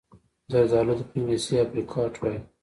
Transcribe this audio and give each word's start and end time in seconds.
زردالو 0.51 0.93
ته 0.97 1.03
په 1.07 1.13
انګلیسي 1.17 1.53
Apricot 1.63 2.13
وايي. 2.17 2.39